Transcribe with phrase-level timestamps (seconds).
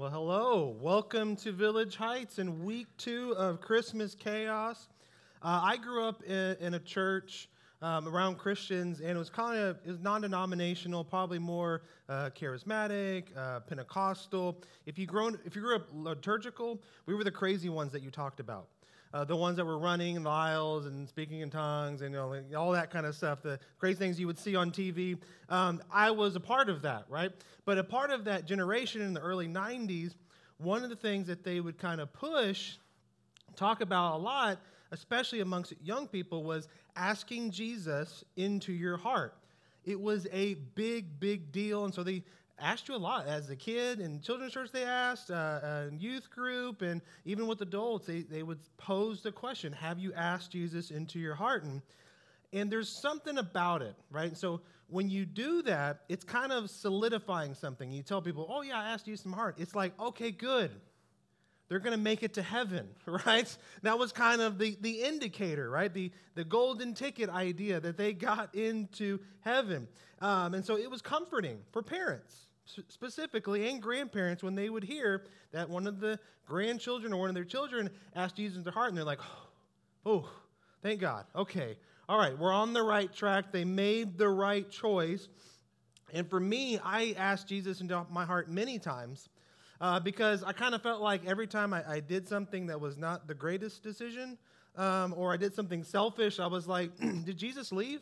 [0.00, 0.76] Well, hello.
[0.80, 4.88] Welcome to Village Heights and week two of Christmas Chaos.
[5.42, 7.50] Uh, I grew up in, in a church
[7.82, 13.24] um, around Christians, and it was kind of it was non-denominational, probably more uh, charismatic,
[13.36, 14.62] uh, Pentecostal.
[14.86, 18.10] If you grown, if you grew up liturgical, we were the crazy ones that you
[18.10, 18.68] talked about
[19.12, 22.20] uh, the ones that were running in the aisles and speaking in tongues and you
[22.20, 25.18] know, all that kind of stuff, the crazy things you would see on TV.
[25.48, 27.32] Um, I was a part of that, right?
[27.64, 30.14] But a part of that generation in the early 90s,
[30.58, 32.76] one of the things that they would kind of push,
[33.56, 34.58] talk about a lot,
[34.92, 39.34] especially amongst young people, was asking Jesus into your heart.
[39.84, 41.84] It was a big, big deal.
[41.84, 42.22] And so they
[42.60, 43.26] asked you a lot.
[43.26, 47.60] As a kid in children's church they asked uh, uh, youth group and even with
[47.62, 51.64] adults they, they would pose the question have you asked jesus into your heart?
[51.64, 51.82] And,
[52.52, 54.36] and there's something about it right?
[54.36, 57.90] So when you do that it's kind of solidifying something.
[57.90, 59.56] You tell people oh yeah i asked in my heart.
[59.58, 60.70] It's like okay good.
[61.70, 63.56] They're going to make it to heaven, right?
[63.82, 65.94] That was kind of the, the indicator, right?
[65.94, 69.86] The, the golden ticket idea that they got into heaven.
[70.20, 72.48] Um, and so it was comforting for parents
[72.88, 77.34] specifically and grandparents when they would hear that one of the grandchildren or one of
[77.34, 79.20] their children asked Jesus into their heart, and they're like,
[80.04, 80.28] oh,
[80.82, 81.24] thank God.
[81.34, 81.76] Okay,
[82.08, 83.52] all right, we're on the right track.
[83.52, 85.28] They made the right choice.
[86.12, 89.28] And for me, I asked Jesus into my heart many times
[89.80, 92.98] uh, because I kind of felt like every time I, I, did something that was
[92.98, 94.36] not the greatest decision
[94.76, 96.90] um, or I did something selfish, I was like,
[97.24, 98.00] did Jesus leave?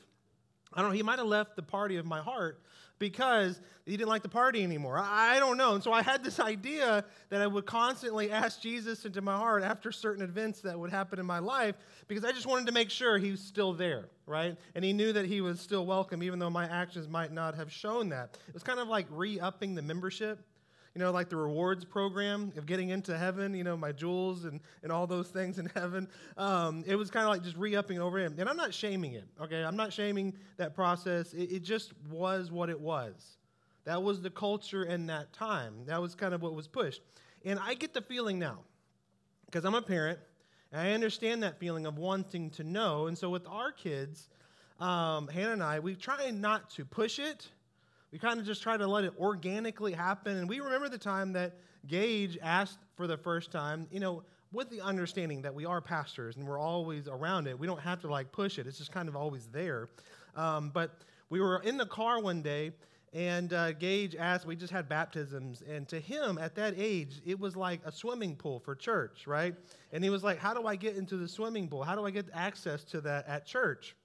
[0.73, 2.61] I don't know, he might have left the party of my heart
[2.99, 4.99] because he didn't like the party anymore.
[4.99, 5.75] I, don't know.
[5.75, 9.63] And so I had this idea that I would constantly ask Jesus into my heart
[9.63, 11.77] after certain events that would happen in my life
[12.07, 14.57] because I just wanted to make sure he was still there, right?
[14.75, 17.73] And he knew that he was still welcome, even though my actions might not have
[17.73, 18.37] shown that.
[18.49, 20.41] It was kind of like re upping the membership
[20.99, 24.59] you know, like the rewards program of getting into heaven, you know, my jewels and,
[24.83, 26.09] and all those things in heaven.
[26.37, 28.35] Um, it was kind of like just re upping over him.
[28.37, 29.63] And I'm not shaming it, okay?
[29.63, 31.35] I'm not shaming that process.
[31.35, 33.37] It, it just was what it was.
[33.85, 35.85] That was the culture in that time.
[35.87, 37.01] That was kind of what was pushed.
[37.45, 38.59] And I get the feeling now,
[39.47, 40.19] because I'm a parent,
[40.73, 43.07] and I understand that feeling of wanting to know.
[43.07, 44.31] And so with our kids,
[44.81, 47.47] um, Hannah and I, we try not to push it
[48.13, 50.37] we kind of just try to let it organically happen.
[50.37, 54.71] And we remember the time that Gage asked for the first time, you know, with
[54.71, 57.59] the understanding that we are pastors and we're always around it.
[57.59, 59.89] We don't have to like push it, it's just kind of always there.
[60.35, 62.73] Um, but we were in the car one day
[63.15, 65.63] and uh, Gage asked, we just had baptisms.
[65.63, 69.55] And to him, at that age, it was like a swimming pool for church, right?
[69.93, 71.83] And he was like, How do I get into the swimming pool?
[71.83, 73.97] How do I get access to that at church?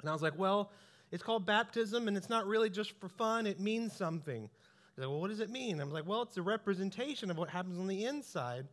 [0.00, 0.72] And I was like, Well,
[1.12, 4.48] it's called baptism, and it's not really just for fun, it means something.
[4.96, 5.80] Like, well, what does it mean?
[5.80, 8.66] I'm like, well, it's a representation of what happens on the inside,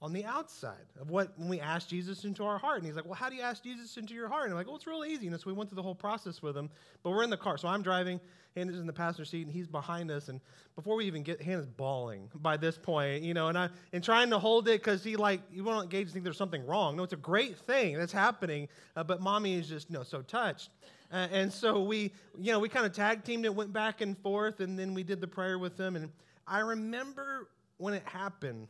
[0.00, 2.78] on the outside, of what when we ask Jesus into our heart.
[2.78, 4.44] And he's like, well, how do you ask Jesus into your heart?
[4.44, 5.26] And I'm like, well, it's real easy.
[5.26, 6.70] And so we went through the whole process with him.
[7.02, 7.58] But we're in the car.
[7.58, 8.20] So I'm driving,
[8.54, 10.28] Hannah's in the passenger seat, and he's behind us.
[10.28, 10.40] And
[10.76, 14.30] before we even get, Hannah's bawling by this point, you know, and I and trying
[14.30, 16.96] to hold it because he like, you won't engage and think there's something wrong.
[16.96, 18.68] No, it's a great thing that's happening.
[18.96, 20.70] Uh, but mommy is just, you know, so touched.
[21.12, 24.18] Uh, and so we, you know, we kind of tag teamed it, went back and
[24.18, 25.96] forth, and then we did the prayer with them.
[25.96, 26.10] And
[26.46, 28.68] I remember when it happened,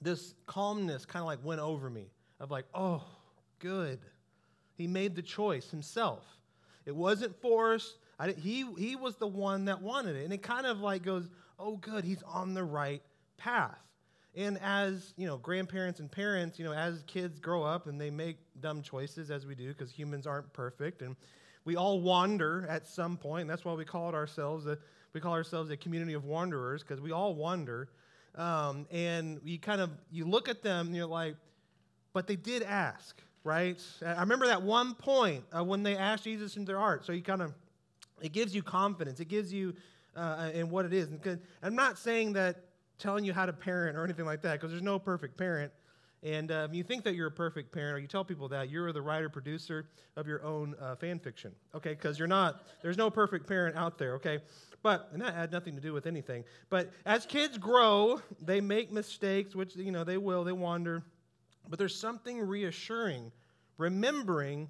[0.00, 2.06] this calmness kind of like went over me
[2.40, 3.04] of like, oh,
[3.58, 4.00] good.
[4.74, 6.24] He made the choice himself.
[6.86, 7.96] It wasn't forced.
[8.38, 10.24] he, he was the one that wanted it.
[10.24, 11.28] And it kind of like goes,
[11.58, 13.02] oh, good, he's on the right
[13.36, 13.78] path.
[14.34, 18.10] And as, you know, grandparents and parents, you know, as kids grow up and they
[18.10, 21.16] make dumb choices, as we do, because humans aren't perfect, and
[21.64, 23.48] we all wander at some point.
[23.48, 24.78] That's why we call it ourselves a,
[25.12, 27.88] we call ourselves a community of wanderers because we all wander.
[28.34, 31.36] Um, and you kind of you look at them and you're like,
[32.12, 33.80] but they did ask, right?
[34.04, 37.04] I remember that one point uh, when they asked Jesus into their heart.
[37.04, 37.54] So you kind of
[38.20, 39.20] it gives you confidence.
[39.20, 39.74] It gives you
[40.16, 41.08] uh, in what it is.
[41.08, 42.64] And I'm not saying that
[42.98, 45.72] telling you how to parent or anything like that because there's no perfect parent.
[46.22, 48.92] And uh, you think that you're a perfect parent, or you tell people that you're
[48.92, 49.86] the writer producer
[50.16, 51.90] of your own uh, fan fiction, okay?
[51.94, 52.62] Because you're not.
[52.80, 54.38] There's no perfect parent out there, okay?
[54.84, 56.44] But and that had nothing to do with anything.
[56.70, 60.44] But as kids grow, they make mistakes, which you know they will.
[60.44, 61.02] They wander.
[61.68, 63.32] But there's something reassuring,
[63.78, 64.68] remembering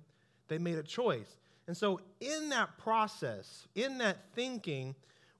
[0.49, 1.39] they made a choice.
[1.67, 4.95] And so in that process, in that thinking,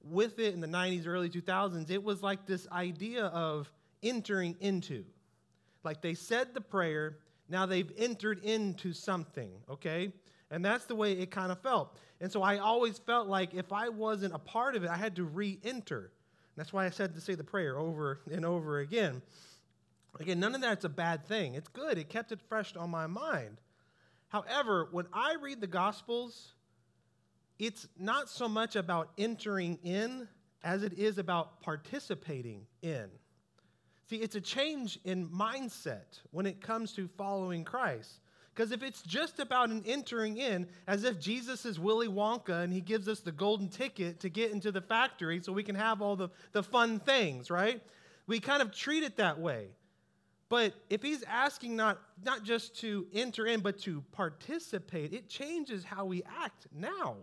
[0.05, 3.71] with it in the 90s, early 2000s, it was like this idea of
[4.03, 5.05] entering into.
[5.85, 7.19] Like they said the prayer,
[7.49, 10.13] now they've entered into something, okay?
[10.51, 11.99] And that's the way it kind of felt.
[12.21, 15.17] And so I always felt like if I wasn't a part of it, I had
[15.17, 16.13] to re enter.
[16.57, 19.23] That's why I said to say the prayer over and over again.
[20.21, 21.55] Again, none of that's a bad thing.
[21.55, 21.97] It's good.
[21.97, 23.59] It kept it fresh on my mind.
[24.29, 26.55] However, when I read the Gospels,
[27.59, 30.29] it's not so much about entering in
[30.63, 33.09] as it is about participating in.
[34.13, 38.21] See, it's a change in mindset when it comes to following Christ.
[38.55, 42.71] Because if it's just about an entering in, as if Jesus is Willy Wonka and
[42.71, 46.03] he gives us the golden ticket to get into the factory so we can have
[46.03, 47.81] all the, the fun things, right?
[48.27, 49.69] We kind of treat it that way.
[50.51, 55.85] But if he's asking not, not just to enter in, but to participate, it changes
[55.85, 57.17] how we act now.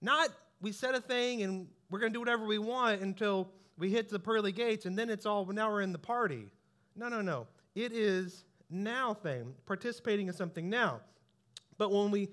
[0.00, 0.28] Not
[0.60, 4.08] we said a thing and we're going to do whatever we want until we hit
[4.08, 6.50] the pearly gates and then it's all, now we're in the party.
[6.96, 7.46] No, no, no.
[7.74, 11.00] It is now thing, participating in something now.
[11.78, 12.28] But when we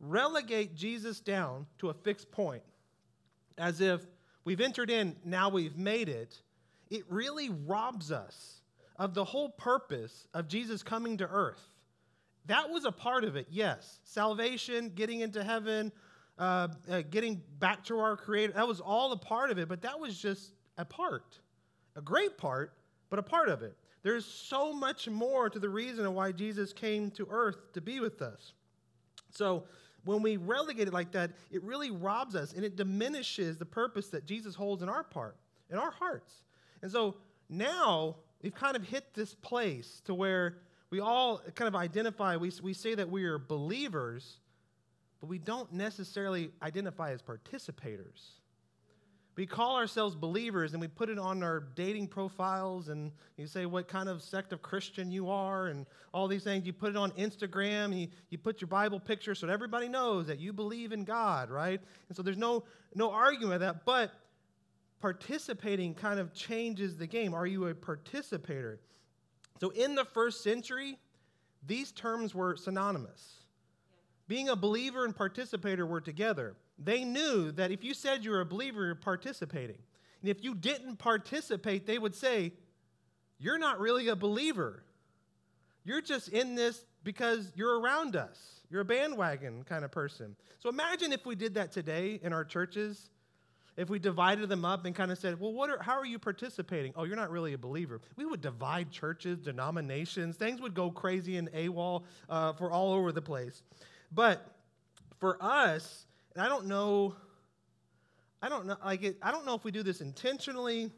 [0.00, 2.62] relegate Jesus down to a fixed point,
[3.56, 4.00] as if
[4.44, 6.40] we've entered in, now we've made it,
[6.90, 8.62] it really robs us
[8.96, 11.60] of the whole purpose of Jesus coming to earth.
[12.46, 14.00] That was a part of it, yes.
[14.04, 15.92] Salvation, getting into heaven,
[16.38, 19.82] uh, uh, getting back to our Creator, that was all a part of it, but
[19.82, 21.38] that was just a part.
[21.96, 22.72] A great part,
[23.10, 23.76] but a part of it.
[24.02, 28.22] There's so much more to the reason why Jesus came to earth to be with
[28.22, 28.52] us.
[29.30, 29.64] So,
[30.04, 34.08] when we relegate it like that, it really robs us and it diminishes the purpose
[34.08, 35.36] that Jesus holds in our part,
[35.70, 36.32] in our hearts.
[36.82, 37.16] And so
[37.48, 40.58] now we've kind of hit this place to where
[40.90, 44.38] we all kind of identify, we, we say that we are believers,
[45.20, 48.37] but we don't necessarily identify as participators.
[49.38, 53.66] We call ourselves believers and we put it on our dating profiles and you say
[53.66, 56.66] what kind of sect of Christian you are and all these things.
[56.66, 60.40] You put it on Instagram you, you put your Bible picture so everybody knows that
[60.40, 61.80] you believe in God, right?
[62.08, 62.64] And so there's no,
[62.96, 63.84] no argument with that.
[63.84, 64.10] But
[65.00, 67.32] participating kind of changes the game.
[67.32, 68.80] Are you a participator?
[69.60, 70.98] So in the first century,
[71.64, 73.34] these terms were synonymous.
[74.26, 76.56] Being a believer and participator were together.
[76.78, 79.78] They knew that if you said you were a believer, you're participating.
[80.20, 82.52] And if you didn't participate, they would say,
[83.38, 84.82] You're not really a believer.
[85.84, 88.60] You're just in this because you're around us.
[88.70, 90.36] You're a bandwagon kind of person.
[90.58, 93.10] So imagine if we did that today in our churches
[93.78, 96.18] if we divided them up and kind of said, well, what are, how are you
[96.18, 96.92] participating?
[96.96, 98.00] Oh, you're not really a believer.
[98.16, 100.34] We would divide churches, denominations.
[100.34, 103.62] Things would go crazy and AWOL uh, for all over the place.
[104.10, 104.44] But
[105.20, 106.06] for us,
[106.38, 107.16] and I don't know,
[108.40, 110.88] I don't know, like it, I don't know if we do this intentionally,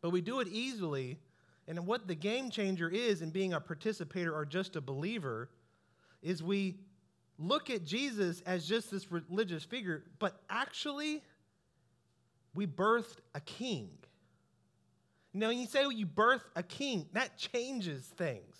[0.00, 1.18] but we do it easily.
[1.66, 5.50] And what the game changer is in being a participator or just a believer
[6.22, 6.76] is we
[7.40, 11.24] look at Jesus as just this religious figure, but actually,
[12.54, 13.90] we birthed a king.
[15.34, 18.54] Now, when you say well, you birth a king, that changes things.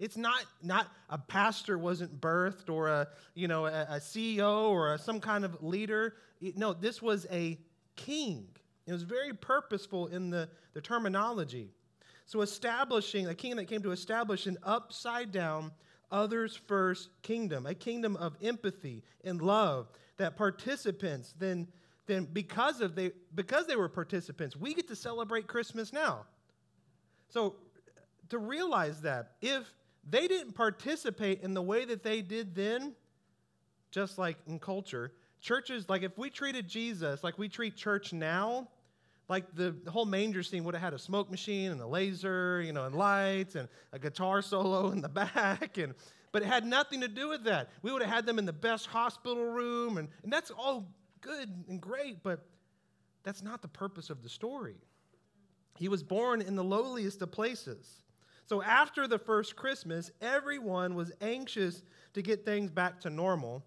[0.00, 4.94] It's not, not a pastor wasn't birthed or a, you know, a, a CEO or
[4.94, 6.14] a, some kind of leader.
[6.40, 7.58] It, no, this was a
[7.96, 8.48] king.
[8.86, 11.68] It was very purposeful in the, the terminology.
[12.24, 15.70] So establishing, a king that came to establish an upside down,
[16.10, 21.68] others first kingdom, a kingdom of empathy and love that participants then
[22.06, 26.26] then because of they because they were participants, we get to celebrate Christmas now.
[27.28, 27.54] So
[28.30, 29.72] to realize that if
[30.08, 32.94] they didn't participate in the way that they did then,
[33.90, 38.68] just like in culture, churches like if we treated Jesus like we treat church now,
[39.28, 42.72] like the, whole manger scene would have had a smoke machine and a laser, you
[42.72, 45.94] know, and lights and a guitar solo in the back and
[46.32, 47.70] but it had nothing to do with that.
[47.82, 50.88] We would have had them in the best hospital room, and, and that's all
[51.20, 52.46] good and great, but
[53.22, 54.76] that's not the purpose of the story.
[55.76, 58.04] He was born in the lowliest of places.
[58.50, 63.62] So after the first Christmas, everyone was anxious to get things back to normal.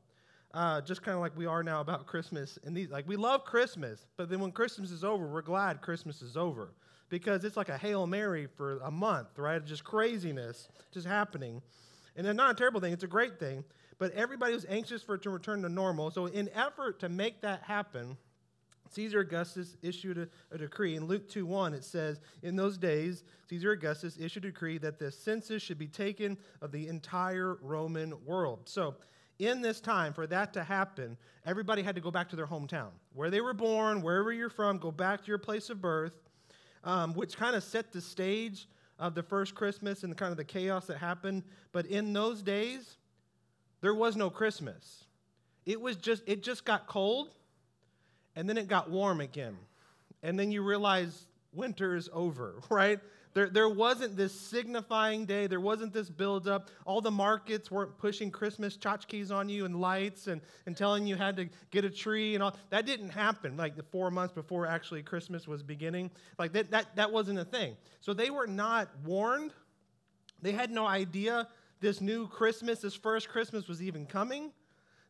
[0.54, 2.60] Uh, just kind of like we are now about Christmas.
[2.66, 6.22] And these, like we love Christmas, but then when Christmas is over, we're glad Christmas
[6.22, 6.74] is over
[7.08, 9.64] because it's like a hail mary for a month, right?
[9.64, 11.62] Just craziness just happening,
[12.18, 13.64] and it's not a terrible thing; it's a great thing
[14.00, 16.12] but everybody was anxious for it to return to normal.
[16.12, 18.18] So, in effort to make that happen,
[18.94, 20.96] Caesar Augustus issued a, a, decree.
[20.96, 25.00] In Luke 2 1, it says, In those days, Caesar Augustus issued a decree that
[25.00, 28.62] the census should be taken of the entire Roman world.
[28.66, 28.96] So,
[29.40, 32.90] in this time, for that to happen, everybody had to go back to their hometown.
[33.14, 36.14] Where they were born, wherever you're from, go back to your place of birth,
[36.84, 38.68] um, which kind of set the stage
[39.00, 41.44] of the first Christmas and kind of the chaos that happened.
[41.72, 42.98] But in those days,
[43.82, 45.06] there was no Christmas.
[45.66, 47.34] It was just it just got cold
[48.36, 49.58] and then it got warm again.
[50.22, 53.00] and then you realize winter is over, right?
[53.34, 55.48] There, there wasn't this signifying day.
[55.48, 56.70] There wasn't this buildup.
[56.86, 61.16] All the markets weren't pushing Christmas tchotchkes on you and lights and, and telling you
[61.16, 62.56] had to get a tree and all.
[62.70, 66.12] That didn't happen like the four months before actually Christmas was beginning.
[66.38, 67.76] Like that, that, that wasn't a thing.
[68.02, 69.52] So they were not warned.
[70.42, 71.48] They had no idea
[71.80, 74.52] this new Christmas, this first Christmas was even coming.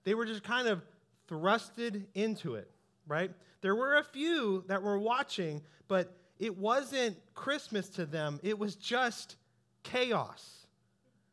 [0.06, 0.82] They were just kind of
[1.30, 2.70] thrusted into it,
[3.08, 3.32] right?
[3.62, 8.76] There were a few that were watching, but it wasn't Christmas to them, it was
[8.76, 9.38] just
[9.84, 10.68] chaos.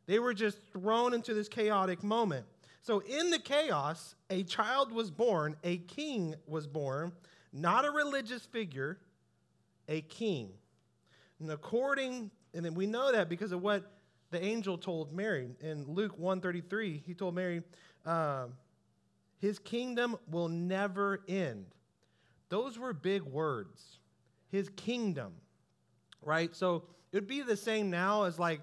[0.05, 2.45] They were just thrown into this chaotic moment.
[2.81, 7.11] So, in the chaos, a child was born, a king was born,
[7.53, 8.97] not a religious figure,
[9.87, 10.49] a king.
[11.39, 13.91] And according, and then we know that because of what
[14.31, 17.61] the angel told Mary in Luke 133, he told Mary,
[18.05, 18.45] uh,
[19.41, 21.65] his kingdom will never end.
[22.49, 23.97] Those were big words
[24.51, 25.31] his kingdom,
[26.21, 26.53] right?
[26.55, 28.59] So it would be the same now as like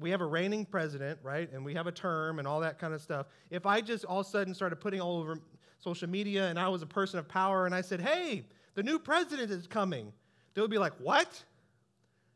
[0.00, 1.52] we have a reigning president, right?
[1.52, 3.26] And we have a term and all that kind of stuff.
[3.50, 5.38] If I just all of a sudden started putting all over
[5.80, 8.44] social media and I was a person of power and I said, hey,
[8.74, 10.12] the new president is coming,
[10.54, 11.44] they would be like, what?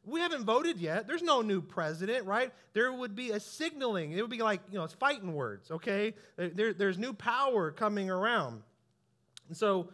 [0.07, 1.07] We haven't voted yet.
[1.07, 2.53] There's no new president, right?
[2.73, 4.13] There would be a signaling.
[4.13, 6.15] It would be like, you know, it's fighting words, okay?
[6.37, 8.63] There, there's new power coming around.
[9.49, 9.89] And so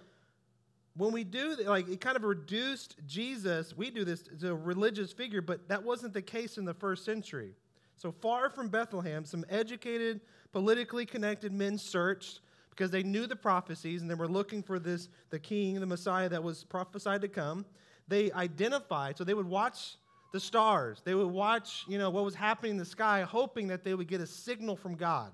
[0.96, 5.12] when we do like it kind of reduced jesus we do this to a religious
[5.12, 7.54] figure but that wasn't the case in the first century
[7.96, 10.20] so far from bethlehem some educated
[10.52, 12.40] politically connected men searched
[12.70, 16.28] because they knew the prophecies and they were looking for this the king the messiah
[16.28, 17.64] that was prophesied to come
[18.08, 19.96] they identified so they would watch
[20.32, 23.84] the stars they would watch you know what was happening in the sky hoping that
[23.84, 25.30] they would get a signal from god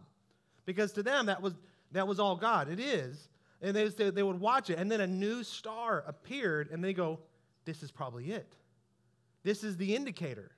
[0.67, 1.55] because to them that was
[1.93, 3.29] that was all god it is
[3.61, 7.19] and they, they would watch it, and then a new star appeared, and they go,
[7.65, 8.55] This is probably it.
[9.43, 10.53] This is the indicator.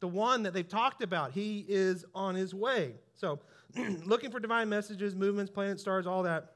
[0.00, 1.32] The one that they've talked about.
[1.32, 2.94] He is on his way.
[3.14, 3.40] So,
[4.04, 6.52] looking for divine messages, movements, planets, stars, all that.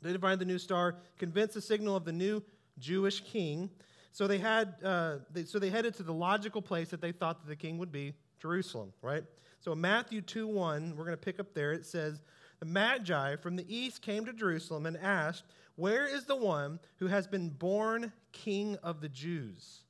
[0.00, 2.42] They divined the new star, convinced the signal of the new
[2.80, 3.70] Jewish king.
[4.12, 7.42] So they had, uh, they, so they headed to the logical place that they thought
[7.42, 9.24] that the king would be, Jerusalem, right?
[9.60, 11.72] So in Matthew 2 1, we're going to pick up there.
[11.72, 12.20] It says,
[12.60, 15.44] the Magi from the east came to Jerusalem and asked,
[15.76, 19.80] Where is the one who has been born king of the Jews?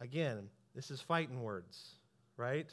[0.00, 1.94] Again, this is fighting words,
[2.36, 2.70] right?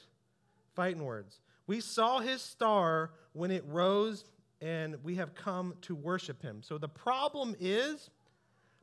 [0.76, 1.40] Fighting words.
[1.68, 4.26] We saw his star when it rose,
[4.62, 6.62] and we have come to worship him.
[6.62, 8.10] So the problem is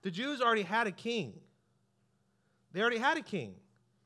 [0.03, 1.35] the Jews already had a king.
[2.73, 3.55] They already had a king.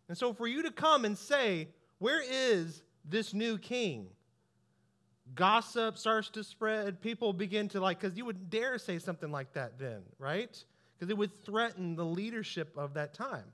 [0.08, 1.68] And so for you to come and say,
[1.98, 4.08] Where is this new king?
[5.34, 7.00] gossip starts to spread.
[7.00, 10.62] People begin to like, because you would dare say something like that then, right?
[10.94, 13.44] Because it would threaten the leadership of that time.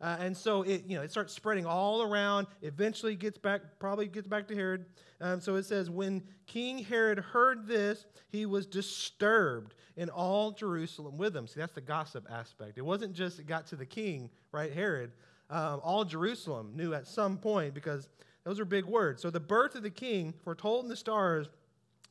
[0.00, 2.46] Uh, and so it, you know, it starts spreading all around.
[2.62, 4.86] Eventually gets back, probably gets back to Herod.
[5.20, 11.16] Um, so it says, when King Herod heard this, he was disturbed, in all Jerusalem
[11.16, 11.46] with him.
[11.46, 12.78] See, that's the gossip aspect.
[12.78, 15.12] It wasn't just it got to the king, right, Herod.
[15.48, 18.08] Um, all Jerusalem knew at some point because
[18.44, 19.22] those are big words.
[19.22, 21.48] So the birth of the king, foretold in the stars,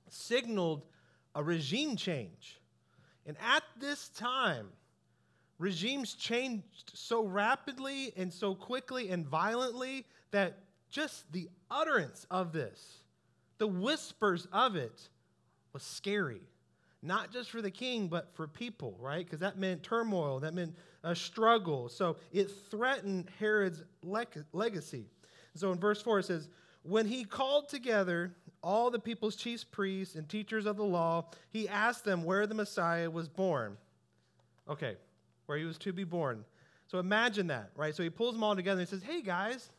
[0.09, 0.83] signaled
[1.35, 2.59] a regime change.
[3.25, 4.67] And at this time,
[5.57, 10.57] regimes changed so rapidly and so quickly and violently that
[10.89, 12.99] just the utterance of this,
[13.57, 15.09] the whispers of it,
[15.73, 16.41] was scary.
[17.01, 19.23] Not just for the king, but for people, right?
[19.23, 21.87] Because that meant turmoil, that meant a struggle.
[21.89, 25.05] So it threatened Herod's legacy.
[25.53, 26.49] So in verse 4, it says,
[26.81, 28.33] When he called together
[28.63, 32.55] all the people's chief priests and teachers of the law, he asked them where the
[32.55, 33.77] Messiah was born.
[34.67, 34.95] Okay,
[35.45, 36.43] where he was to be born.
[36.87, 37.95] So imagine that, right?
[37.95, 39.69] So he pulls them all together and he says, Hey guys,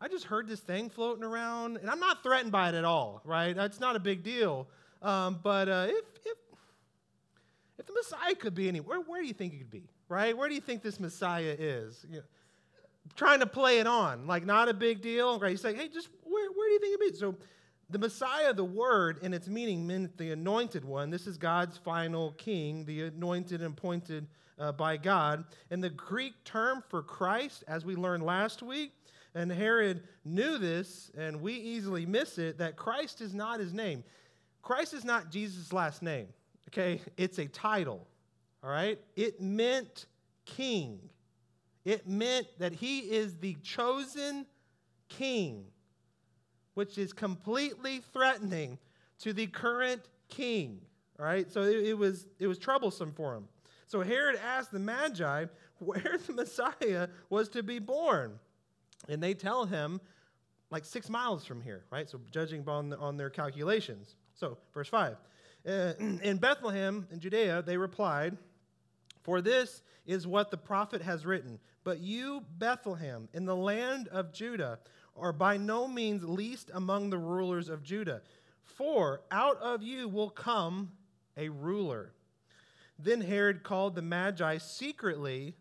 [0.00, 3.20] I just heard this thing floating around, and I'm not threatened by it at all,
[3.24, 3.56] right?
[3.56, 4.68] It's not a big deal.
[5.02, 6.38] Um, but uh, if, if,
[7.78, 10.36] if the Messiah could be anywhere, where do you think he could be, right?
[10.36, 12.06] Where do you think this Messiah is?
[12.08, 12.22] You know,
[13.16, 15.38] trying to play it on, like not a big deal.
[15.40, 15.50] Right?
[15.50, 17.18] He's like, hey, just where, where do you think it be?
[17.18, 17.34] So
[17.90, 21.10] the Messiah, the word and its meaning meant the anointed one.
[21.10, 24.26] This is God's final king, the anointed and appointed
[24.58, 25.44] uh, by God.
[25.70, 28.92] And the Greek term for Christ, as we learned last week,
[29.34, 34.02] and Herod knew this, and we easily miss it, that Christ is not his name.
[34.62, 36.26] Christ is not Jesus' last name,
[36.68, 37.00] okay?
[37.16, 38.06] It's a title,
[38.62, 38.98] all right?
[39.16, 40.06] It meant
[40.44, 40.98] king.
[41.84, 44.46] It meant that he is the chosen
[45.08, 45.64] king,
[46.74, 48.78] which is completely threatening
[49.20, 50.80] to the current king.
[51.18, 53.48] All right, so it, it, was, it was troublesome for him.
[53.88, 55.46] So Herod asked the Magi
[55.78, 58.38] where the Messiah was to be born.
[59.08, 60.00] And they tell him,
[60.70, 62.08] like six miles from here, right?
[62.08, 64.14] So judging on, on their calculations.
[64.34, 65.16] So, verse 5.
[65.66, 68.36] Uh, in Bethlehem, in Judea, they replied,
[69.22, 71.58] For this is what the prophet has written.
[71.82, 74.78] But you, Bethlehem, in the land of Judah,
[75.16, 78.20] are by no means least among the rulers of Judah.
[78.64, 80.92] For out of you will come
[81.38, 82.12] a ruler.
[82.98, 85.54] Then Herod called the Magi secretly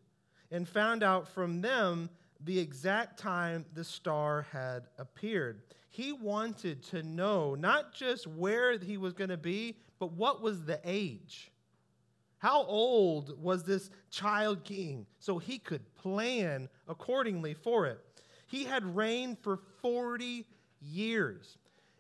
[0.52, 2.10] and found out from them
[2.44, 5.62] the exact time the star had appeared.
[5.90, 10.64] He wanted to know not just where he was going to be, but what was
[10.64, 11.52] the age.
[12.40, 18.00] How old was this child king so he could plan accordingly for it?
[18.46, 20.46] He had reigned for 40
[20.80, 21.58] years.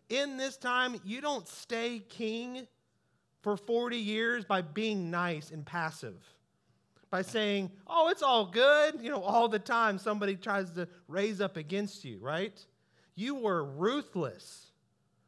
[0.09, 2.67] In this time, you don't stay king
[3.47, 6.21] for 40 years by being nice and passive
[7.09, 8.95] by saying, oh, it's all good.
[8.99, 12.59] You know, all the time somebody tries to raise up against you, right?
[13.15, 14.65] You were ruthless.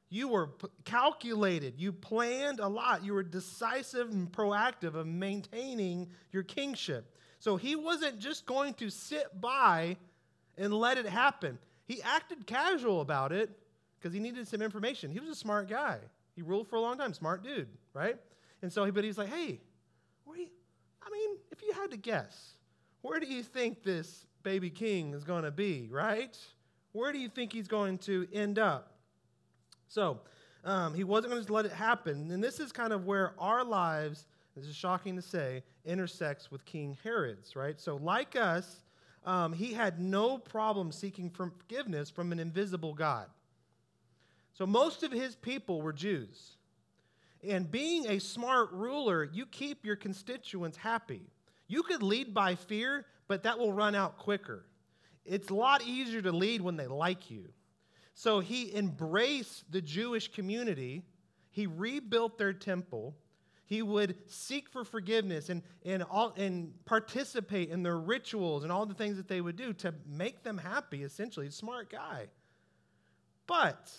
[0.10, 1.76] You were p- calculated.
[1.78, 3.06] You planned a lot.
[3.06, 7.16] You were decisive and proactive of maintaining your kingship.
[7.40, 9.96] So he wasn't just going to sit by
[10.58, 11.58] and let it happen.
[11.86, 13.50] He acted casual about it
[13.98, 15.10] because he needed some information.
[15.10, 16.00] He was a smart guy.
[16.40, 18.16] He ruled for a long time, smart dude, right?
[18.62, 19.60] And so, but he's like, hey,
[20.24, 20.48] where you,
[21.06, 22.54] I mean, if you had to guess,
[23.02, 26.38] where do you think this baby king is going to be, right?
[26.94, 28.94] Where do you think he's going to end up?
[29.90, 30.22] So,
[30.64, 32.32] um, he wasn't going to let it happen.
[32.32, 36.64] And this is kind of where our lives, this is shocking to say, intersects with
[36.64, 37.78] King Herod's, right?
[37.82, 38.78] So, like us,
[39.26, 43.26] um, he had no problem seeking forgiveness from an invisible God.
[44.54, 46.58] So, most of his people were Jews.
[47.48, 51.22] And being a smart ruler, you keep your constituents happy.
[51.68, 54.66] You could lead by fear, but that will run out quicker.
[55.26, 57.50] It's a lot easier to lead when they like you.
[58.16, 61.04] So he embraced the Jewish community,
[61.52, 63.16] he rebuilt their temple.
[63.66, 68.88] He would seek for forgiveness and, and, all, and participate in their rituals and all
[68.88, 71.52] the things that they would do to make them happy, essentially.
[71.52, 72.30] Smart guy.
[73.46, 73.94] But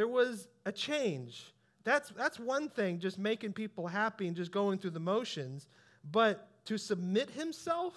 [0.00, 1.52] there was a change
[1.84, 5.68] that's, that's one thing, just making people happy and just going through the motions.
[6.10, 7.94] But to submit himself,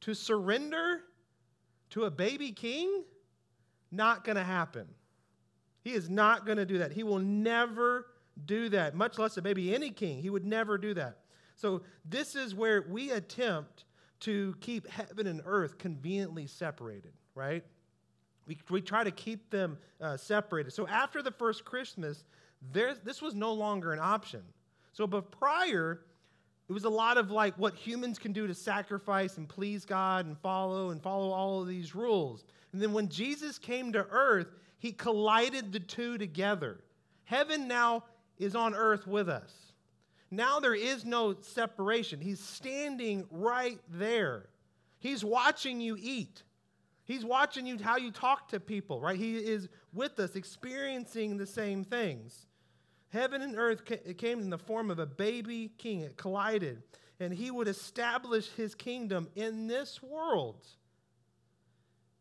[0.00, 1.00] to surrender
[1.90, 3.04] to a baby king,
[3.90, 4.86] not going to happen.
[5.82, 6.92] He is not going to do that.
[6.92, 8.06] He will never
[8.44, 10.20] do that, much less a baby any king.
[10.20, 11.18] He would never do that.
[11.56, 13.84] So, this is where we attempt
[14.20, 17.64] to keep heaven and earth conveniently separated, right?
[18.46, 20.72] We, we try to keep them uh, separated.
[20.72, 22.24] So, after the first Christmas,
[22.72, 24.42] there, this was no longer an option.
[24.92, 26.00] So, but prior,
[26.68, 30.26] it was a lot of like what humans can do to sacrifice and please God
[30.26, 32.44] and follow and follow all of these rules.
[32.72, 34.48] And then when Jesus came to earth,
[34.78, 36.80] he collided the two together.
[37.24, 38.04] Heaven now
[38.38, 39.52] is on earth with us.
[40.30, 42.20] Now there is no separation.
[42.20, 44.48] He's standing right there.
[45.00, 46.42] He's watching you eat.
[47.10, 49.18] He's watching you how you talk to people, right?
[49.18, 52.46] He is with us experiencing the same things.
[53.08, 53.82] Heaven and earth
[54.16, 56.02] came in the form of a baby king.
[56.02, 56.84] It collided.
[57.18, 60.64] And he would establish his kingdom in this world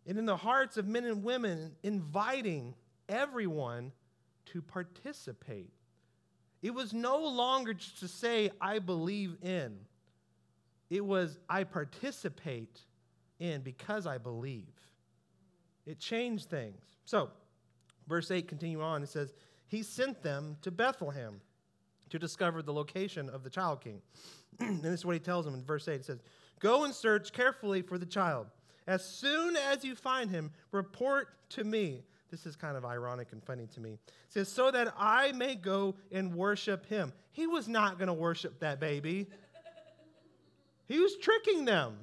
[0.08, 2.74] and in the hearts of men and women, inviting
[3.08, 3.92] everyone
[4.48, 5.72] to participate.
[6.64, 9.78] It was no longer just to say, I believe in.
[10.90, 12.82] It was, I participate
[13.38, 14.79] in because I believe.
[15.90, 16.80] It changed things.
[17.06, 17.32] So,
[18.08, 19.02] verse 8 continue on.
[19.02, 19.34] It says,
[19.68, 21.42] he sent them to Bethlehem
[22.12, 24.00] to discover the location of the child king.
[24.60, 25.96] and this is what he tells them in verse 8.
[25.96, 26.20] It says,
[26.60, 28.46] Go and search carefully for the child.
[28.86, 32.04] As soon as you find him, report to me.
[32.30, 33.94] This is kind of ironic and funny to me.
[33.94, 34.00] It
[34.30, 37.14] says, So that I may go and worship him.
[37.32, 39.26] He was not going to worship that baby,
[40.88, 41.96] he was tricking them.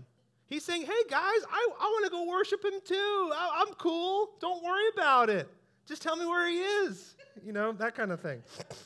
[0.49, 3.31] He's saying, Hey guys, I, I want to go worship him too.
[3.35, 4.31] I, I'm cool.
[4.41, 5.49] Don't worry about it.
[5.87, 8.43] Just tell me where he is you know, that kind of thing.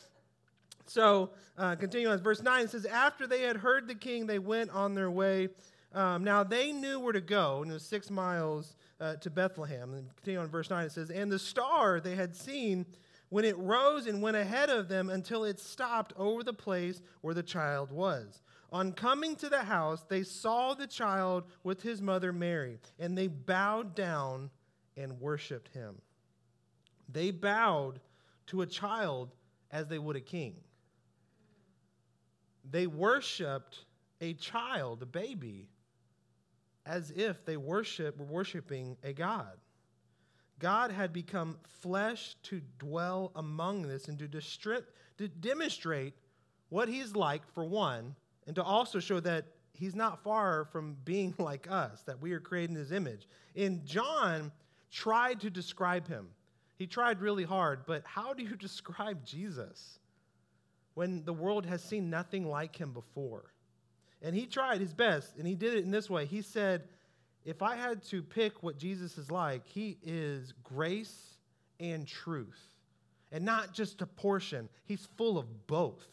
[0.87, 4.71] So, uh, continuing on, verse 9 says, After they had heard the king, they went
[4.71, 5.51] on their way.
[5.95, 9.95] Um, now they knew where to go, and it was six miles uh, to Bethlehem.
[9.95, 12.87] And continuing on, verse 9, it says, And the star they had seen
[13.29, 17.35] when it rose and went ahead of them until it stopped over the place where
[17.35, 18.43] the child was.
[18.73, 23.27] On coming to the house, they saw the child with his mother Mary, and they
[23.27, 24.51] bowed down
[24.97, 25.97] and worshiped him.
[27.09, 28.01] They bowed
[28.47, 29.31] to a child
[29.71, 30.57] as they would a king.
[32.69, 33.85] They worshiped
[34.21, 35.69] a child, a baby,
[36.87, 39.59] as if they worship, were worshiping a God.
[40.61, 44.85] God had become flesh to dwell among this and to, distri-
[45.19, 46.15] to demonstrate
[46.69, 48.15] what he's like, for one,
[48.47, 52.41] and to also show that he's not far from being like us, that we are
[52.41, 53.27] created in his image.
[53.57, 54.53] And John
[54.91, 56.29] tried to describe him.
[56.77, 59.99] He tried really hard, but how do you describe Jesus
[60.95, 63.53] when the world has seen nothing like him before?
[64.23, 66.27] And he tried his best, and he did it in this way.
[66.27, 66.85] He said,
[67.45, 71.39] If I had to pick what Jesus is like, he is grace
[71.79, 72.61] and truth.
[73.33, 76.07] And not just a portion, he's full of both.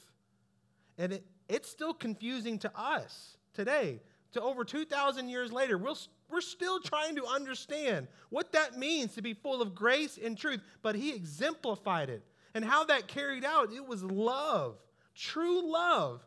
[0.98, 4.02] And it, it's still confusing to us today.
[4.34, 5.98] To over 2,000 years later, we'll,
[6.30, 10.62] we're still trying to understand what that means to be full of grace and truth.
[10.82, 12.24] But he exemplified it.
[12.54, 14.78] And how that carried out, it was love,
[15.16, 16.26] true love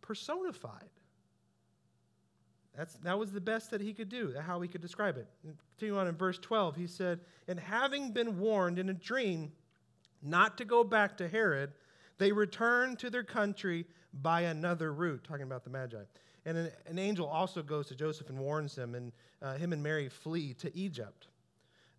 [0.00, 0.90] personified.
[2.76, 5.26] That's, that was the best that he could do, how he could describe it.
[5.76, 9.52] Continue on in verse 12, he said, And having been warned in a dream
[10.22, 11.72] not to go back to Herod,
[12.18, 16.02] they returned to their country by another route, talking about the Magi.
[16.46, 19.82] And an, an angel also goes to Joseph and warns him, and uh, him and
[19.82, 21.28] Mary flee to Egypt.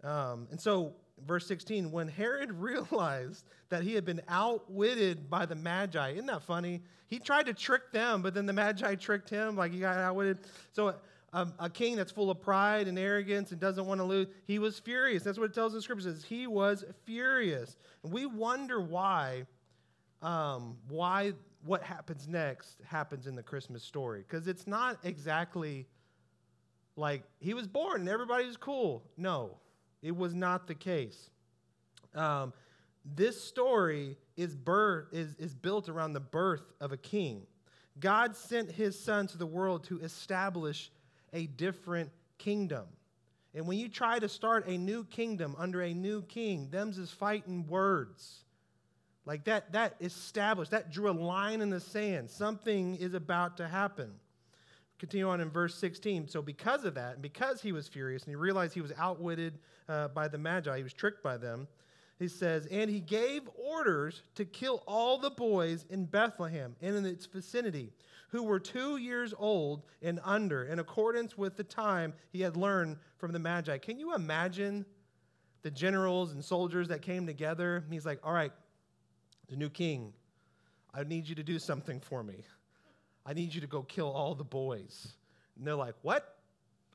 [0.04, 0.94] Um, and so,
[1.26, 6.44] verse 16, when Herod realized that he had been outwitted by the Magi, isn't that
[6.44, 6.82] funny?
[7.08, 10.40] He tried to trick them, but then the Magi tricked him, like he got outwitted.
[10.72, 10.96] So,
[11.34, 14.60] um, a king that's full of pride and arrogance and doesn't want to lose, he
[14.60, 15.24] was furious.
[15.24, 16.10] That's what it tells in Scripture.
[16.10, 17.78] Says he was furious.
[18.04, 19.46] And we wonder why,
[20.22, 24.24] um, why what happens next happens in the Christmas story.
[24.28, 25.88] Because it's not exactly
[26.96, 29.04] like he was born and everybody was cool.
[29.18, 29.58] No,
[30.02, 31.30] it was not the case.
[32.16, 32.54] Um,
[33.06, 37.44] this story is, birth, is, is built around the birth of a king.
[38.00, 40.92] God sent his son to the world to establish
[41.34, 42.86] a different kingdom.
[43.54, 47.12] And when you try to start a new kingdom under a new king, them's is
[47.12, 48.46] fighting words.
[49.26, 52.30] Like that, that established, that drew a line in the sand.
[52.30, 54.12] Something is about to happen.
[54.98, 56.28] Continue on in verse 16.
[56.28, 59.60] So, because of that, and because he was furious and he realized he was outwitted
[59.90, 61.68] uh, by the Magi, he was tricked by them,
[62.20, 67.06] he says, And he gave orders to kill all the boys in Bethlehem and in
[67.06, 67.92] its vicinity
[68.30, 72.98] who were two years old and under, in accordance with the time he had learned
[73.18, 73.78] from the Magi.
[73.80, 74.86] Can you imagine
[75.64, 77.84] the generals and soldiers that came together?
[77.90, 78.52] He's like, All right,
[79.52, 80.14] the new king,
[80.94, 82.46] I need you to do something for me.
[83.26, 85.14] I need you to go kill all the boys.
[85.58, 86.38] And they're like, What?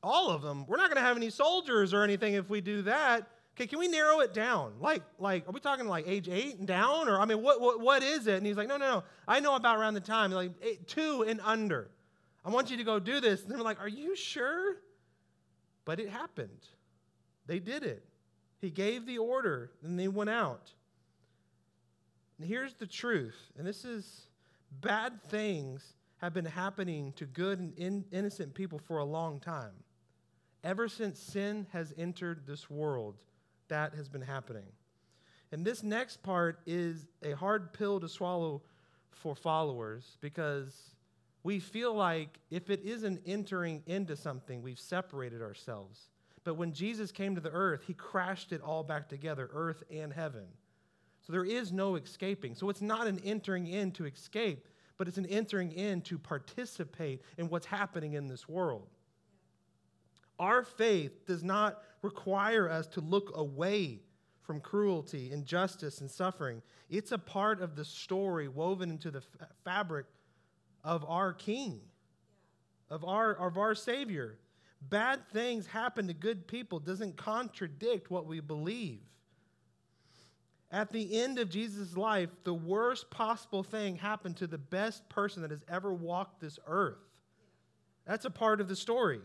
[0.03, 0.65] All of them?
[0.67, 3.27] We're not going to have any soldiers or anything if we do that.
[3.55, 4.73] Okay, can we narrow it down?
[4.79, 7.79] Like, like, are we talking like age eight and down, or I mean, what, what,
[7.79, 8.35] what is it?
[8.35, 9.03] And he's like, no, no, no.
[9.27, 11.89] I know about around the time, like eight, two and under.
[12.45, 13.41] I want you to go do this.
[13.41, 14.77] And they're like, are you sure?
[15.85, 16.67] But it happened.
[17.47, 18.03] They did it.
[18.61, 20.71] He gave the order, and they went out.
[22.37, 24.27] And here's the truth, and this is
[24.81, 29.73] bad things have been happening to good and in, innocent people for a long time.
[30.63, 33.15] Ever since sin has entered this world,
[33.69, 34.65] that has been happening.
[35.51, 38.61] And this next part is a hard pill to swallow
[39.11, 40.95] for followers because
[41.43, 46.09] we feel like if it isn't entering into something, we've separated ourselves.
[46.43, 50.11] But when Jesus came to the earth, he crashed it all back together, earth and
[50.11, 50.45] heaven.
[51.27, 52.55] So there is no escaping.
[52.55, 54.65] So it's not an entering in to escape,
[54.97, 58.87] but it's an entering in to participate in what's happening in this world.
[60.39, 63.99] Our faith does not require us to look away
[64.41, 66.61] from cruelty, injustice, and suffering.
[66.89, 70.05] It's a part of the story woven into the f- fabric
[70.81, 71.81] of our King,
[72.89, 74.39] of our, of our Savior.
[74.81, 79.01] Bad things happen to good people doesn't contradict what we believe.
[80.71, 85.41] At the end of Jesus' life, the worst possible thing happened to the best person
[85.41, 86.97] that has ever walked this earth.
[88.05, 89.21] That's a part of the story.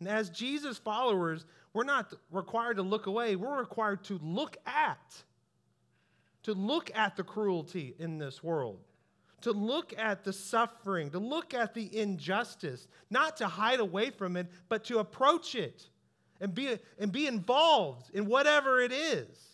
[0.00, 5.22] And as Jesus followers, we're not required to look away, we're required to look at.
[6.44, 8.78] To look at the cruelty in this world,
[9.42, 14.36] to look at the suffering, to look at the injustice, not to hide away from
[14.36, 15.88] it, but to approach it
[16.40, 19.47] and be, and be involved in whatever it is.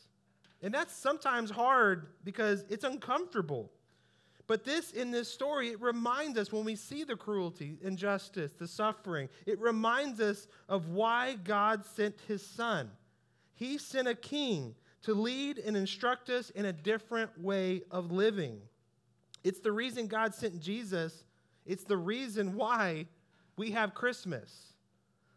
[0.65, 3.71] And that's sometimes hard because it's uncomfortable.
[4.47, 8.67] But this, in this story, it reminds us when we see the cruelty, injustice, the
[8.67, 12.91] suffering, it reminds us of why God sent his son.
[13.55, 18.59] He sent a king to lead and instruct us in a different way of living.
[19.45, 21.25] It's the reason God sent Jesus
[21.67, 23.07] It's the reason why
[23.57, 24.74] we have Christmas.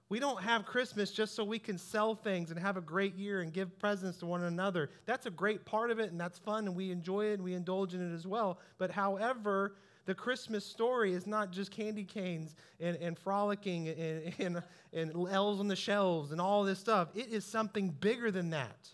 [0.09, 3.41] We don't have Christmas just so we can sell things and have a great year
[3.41, 4.89] and give presents to one another.
[5.05, 7.53] That's a great part of it and that's fun and we enjoy it and we
[7.53, 8.59] indulge in it as well.
[8.77, 14.63] But however, the Christmas story is not just candy canes and, and frolicking and, and,
[14.93, 17.09] and elves on the shelves and all this stuff.
[17.13, 18.87] It is something bigger than that,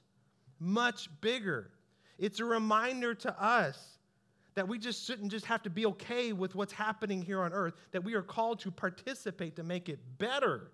[0.60, 1.70] much bigger.
[2.18, 4.00] It's a reminder to us
[4.56, 7.76] that we just shouldn't just have to be okay with what's happening here on earth,
[7.92, 10.72] that we are called to participate to make it better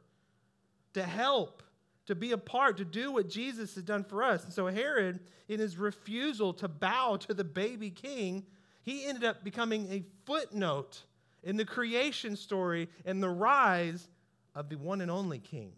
[0.94, 1.64] to help,
[2.06, 4.44] to be a part, to do what Jesus has done for us.
[4.44, 8.46] And so Herod, in his refusal to bow to the baby king,
[8.84, 11.04] he ended up becoming a footnote
[11.44, 14.08] in the creation story and the rise
[14.56, 15.72] of the one and only king,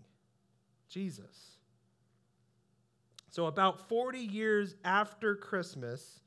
[0.90, 1.58] Jesus.
[3.30, 6.20] So, about 40 years after Christmas,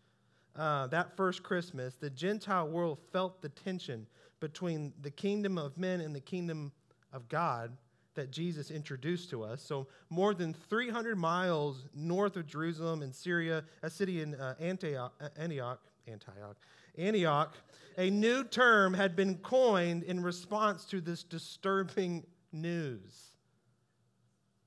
[0.57, 4.07] uh, that first Christmas, the Gentile world felt the tension
[4.41, 6.73] between the kingdom of men and the kingdom
[7.13, 7.77] of God
[8.15, 9.63] that Jesus introduced to us.
[9.63, 15.13] So, more than 300 miles north of Jerusalem in Syria, a city in uh, Antioch,
[15.21, 16.57] uh, Antioch, Antioch,
[16.97, 17.55] Antioch,
[17.97, 23.33] a new term had been coined in response to this disturbing news.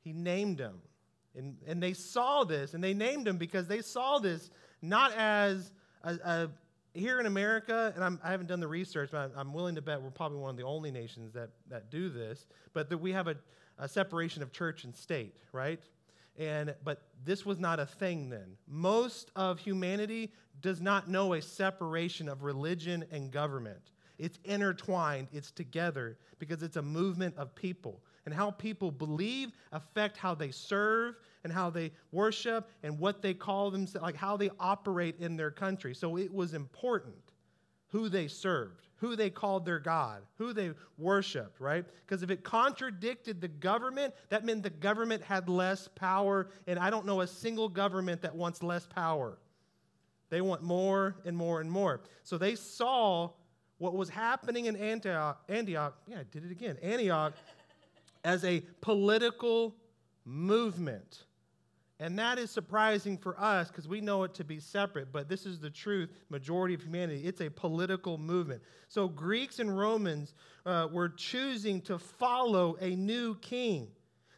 [0.04, 0.80] He named him.
[1.36, 4.50] And, and they saw this, and they named him because they saw this
[4.82, 5.72] not as
[6.04, 6.50] a, a
[6.98, 9.82] here in America, and I'm, I have not done the research, but I'm, willing to
[9.82, 13.12] bet we're probably one of the only nations that, that do this, but that we
[13.12, 13.36] have a,
[13.78, 15.82] a separation of church and state, right?
[16.38, 18.58] And, but this was not a thing then.
[18.68, 20.32] Most of humanity
[20.62, 23.92] does not know a separation of religion and government.
[24.18, 28.02] It's intertwined, it's together because it's a movement of people.
[28.26, 33.34] And how people believe affect how they serve and how they worship and what they
[33.34, 35.94] call themselves, like how they operate in their country.
[35.94, 37.16] So it was important
[37.90, 41.86] who they served, who they called their God, who they worshiped, right?
[42.06, 46.50] Because if it contradicted the government, that meant the government had less power.
[46.68, 49.38] And I don't know a single government that wants less power.
[50.30, 52.02] They want more and more and more.
[52.24, 53.32] So they saw
[53.78, 57.34] what was happening in Antioch, Antioch yeah, I did it again, Antioch,
[58.24, 59.76] as a political
[60.26, 61.24] movement.
[62.00, 65.48] And that is surprising for us because we know it to be separate, but this
[65.48, 67.24] is the truth, majority of humanity.
[67.26, 68.62] It's a political movement.
[68.88, 73.88] So Greeks and Romans uh, were choosing to follow a new king.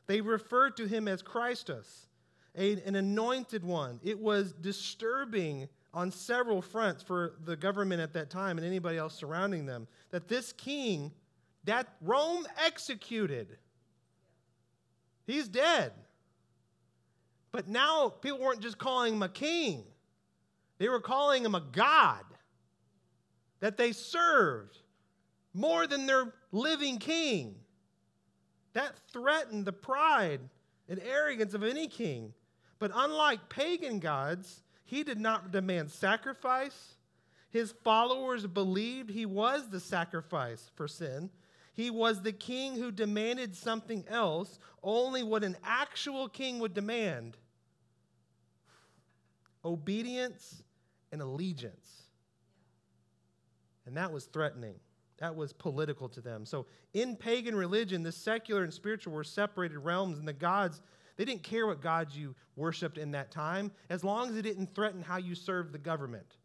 [0.07, 2.07] They referred to him as Christus,
[2.55, 3.99] a, an anointed one.
[4.03, 9.15] It was disturbing on several fronts for the government at that time and anybody else
[9.15, 11.11] surrounding them that this king
[11.65, 13.57] that Rome executed,
[15.27, 15.91] he's dead.
[17.51, 19.83] But now people weren't just calling him a king,
[20.77, 22.23] they were calling him a god
[23.59, 24.77] that they served
[25.53, 27.55] more than their living king.
[28.73, 30.41] That threatened the pride
[30.87, 32.33] and arrogance of any king.
[32.77, 36.95] But unlike pagan gods, he did not demand sacrifice.
[37.49, 41.29] His followers believed he was the sacrifice for sin.
[41.79, 47.37] He was the king who demanded something else, only what an actual king would demand
[49.63, 50.61] obedience
[51.13, 52.09] and allegiance.
[53.85, 54.75] And that was threatening.
[55.19, 56.45] That was political to them.
[56.45, 60.81] So, in pagan religion, the secular and spiritual were separated realms, and the gods,
[61.15, 64.75] they didn't care what gods you worshiped in that time, as long as it didn't
[64.75, 66.38] threaten how you served the government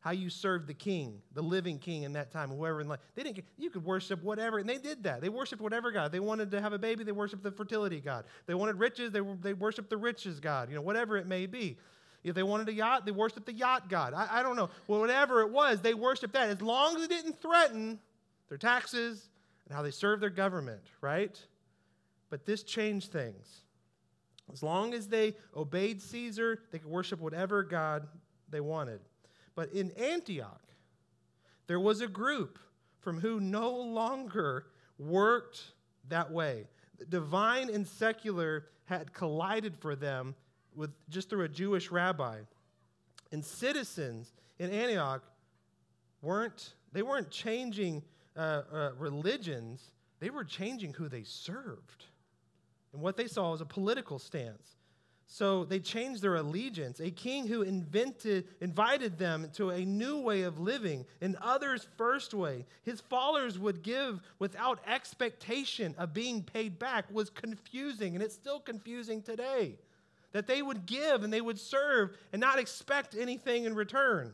[0.00, 3.00] how you served the king, the living king in that time, whoever in life.
[3.14, 3.44] They didn't.
[3.56, 5.20] You could worship whatever, and they did that.
[5.20, 6.12] They worshipped whatever god.
[6.12, 7.02] They wanted to have a baby.
[7.04, 8.24] They worshipped the fertility god.
[8.46, 9.10] They wanted riches.
[9.10, 10.68] They they worshipped the riches god.
[10.68, 11.78] You know, whatever it may be.
[12.24, 14.12] If they wanted a yacht, they worshiped the yacht god.
[14.12, 14.70] I, I don't know.
[14.86, 17.98] Well, whatever it was, they worshiped that as long as it didn't threaten
[18.48, 19.28] their taxes
[19.66, 21.40] and how they served their government, right?
[22.30, 23.62] But this changed things.
[24.52, 28.06] As long as they obeyed Caesar, they could worship whatever god
[28.50, 29.00] they wanted.
[29.58, 30.62] But in Antioch,
[31.66, 32.60] there was a group
[33.00, 34.66] from who no longer
[35.00, 35.72] worked
[36.10, 36.68] that way.
[37.08, 40.36] Divine and secular had collided for them
[40.76, 42.38] with just through a Jewish rabbi.
[43.32, 45.24] And citizens in Antioch
[46.22, 48.04] weren't they weren't changing
[48.36, 49.90] uh, uh, religions;
[50.20, 52.04] they were changing who they served.
[52.92, 54.77] And what they saw was a political stance.
[55.30, 57.00] So they changed their allegiance.
[57.00, 62.32] A king who invented, invited them to a new way of living, an others first
[62.32, 62.64] way.
[62.82, 68.58] His followers would give without expectation of being paid back was confusing, and it's still
[68.58, 69.74] confusing today.
[70.32, 74.32] That they would give and they would serve and not expect anything in return.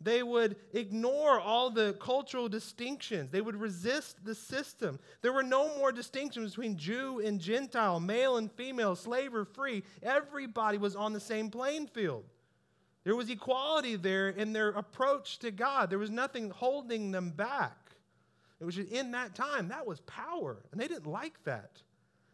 [0.00, 3.30] They would ignore all the cultural distinctions.
[3.30, 4.98] They would resist the system.
[5.20, 9.82] There were no more distinctions between Jew and Gentile, male and female, slave or free.
[10.02, 12.24] Everybody was on the same playing field.
[13.04, 15.90] There was equality there in their approach to God.
[15.90, 17.76] There was nothing holding them back.
[18.58, 20.58] It was in that time, that was power.
[20.72, 21.82] And they didn't like that.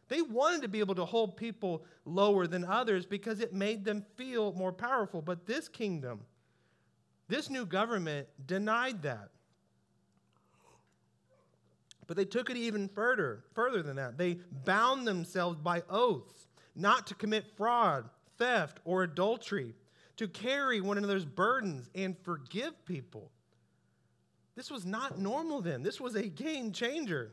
[0.09, 4.05] They wanted to be able to hold people lower than others because it made them
[4.17, 5.21] feel more powerful.
[5.21, 6.21] But this kingdom,
[7.29, 9.31] this new government denied that.
[12.07, 14.17] But they took it even further, further than that.
[14.17, 18.09] They bound themselves by oaths not to commit fraud,
[18.39, 19.75] theft, or adultery,
[20.17, 23.31] to carry one another's burdens and forgive people.
[24.55, 25.83] This was not normal then.
[25.83, 27.33] This was a game changer.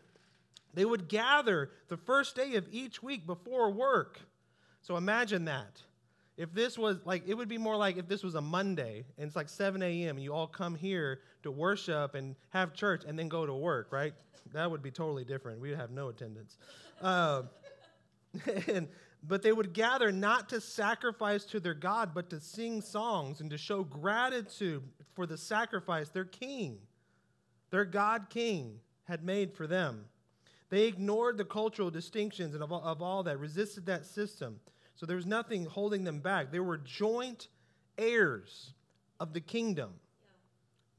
[0.73, 4.19] They would gather the first day of each week before work.
[4.81, 5.81] So imagine that.
[6.35, 9.27] If this was like, it would be more like if this was a Monday and
[9.27, 10.15] it's like 7 a.m.
[10.15, 13.91] and you all come here to worship and have church and then go to work,
[13.91, 14.13] right?
[14.53, 15.59] That would be totally different.
[15.59, 16.57] We'd have no attendance.
[17.01, 17.43] Uh,
[18.67, 18.87] and,
[19.25, 23.49] but they would gather not to sacrifice to their God, but to sing songs and
[23.51, 26.79] to show gratitude for the sacrifice their king,
[27.69, 30.05] their God king, had made for them.
[30.69, 34.59] They ignored the cultural distinctions and of all, of all that, resisted that system.
[34.95, 36.51] So there was nothing holding them back.
[36.51, 37.47] They were joint
[37.97, 38.73] heirs
[39.19, 39.91] of the kingdom.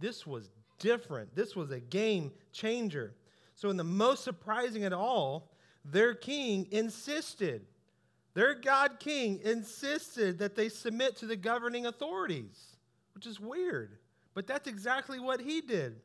[0.01, 1.35] This was different.
[1.35, 3.15] This was a game changer.
[3.55, 5.51] So, in the most surprising at all,
[5.85, 7.67] their king insisted,
[8.35, 12.77] their God king insisted that they submit to the governing authorities,
[13.15, 13.99] which is weird.
[14.35, 16.01] But that's exactly what he did.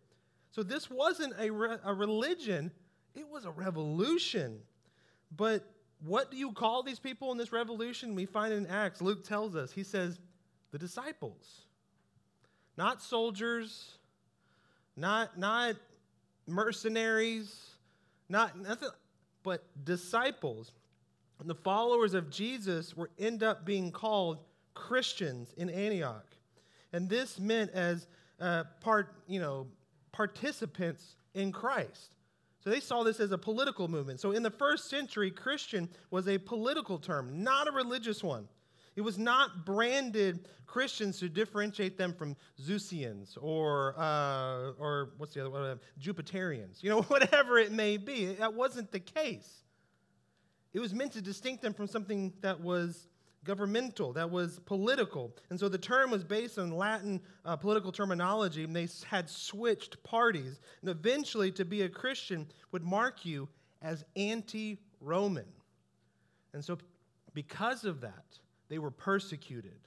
[0.51, 2.71] So, this wasn't a, re- a religion,
[3.15, 4.59] it was a revolution.
[5.35, 5.63] But
[6.05, 8.15] what do you call these people in this revolution?
[8.15, 10.19] We find in Acts, Luke tells us, he says,
[10.71, 11.61] the disciples.
[12.77, 13.97] Not soldiers,
[14.95, 15.75] not, not
[16.47, 17.71] mercenaries,
[18.29, 18.89] not nothing,
[19.43, 20.71] but disciples.
[21.39, 24.39] And the followers of Jesus were end up being called
[24.73, 26.25] Christians in Antioch.
[26.93, 28.07] And this meant as
[28.39, 29.67] uh, part, you know,
[30.11, 32.15] participants in Christ.
[32.59, 34.19] So they saw this as a political movement.
[34.19, 38.47] So in the first century, Christian was a political term, not a religious one.
[38.95, 45.41] It was not branded Christians to differentiate them from Zeusians or, uh, or what's the
[45.41, 45.79] other one?
[46.01, 48.33] Jupiterians, you know, whatever it may be.
[48.33, 49.63] That wasn't the case.
[50.73, 53.07] It was meant to distinct them from something that was
[53.43, 55.35] governmental, that was political.
[55.49, 60.01] And so the term was based on Latin uh, political terminology, and they had switched
[60.03, 60.59] parties.
[60.81, 63.47] And eventually, to be a Christian would mark you
[63.81, 65.45] as anti Roman.
[66.53, 66.77] And so,
[67.33, 69.79] because of that, they were persecuted.